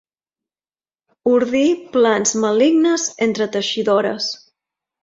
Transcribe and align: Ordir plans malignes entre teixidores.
Ordir 1.33 1.67
plans 1.99 2.35
malignes 2.47 3.07
entre 3.29 3.51
teixidores. 3.59 4.35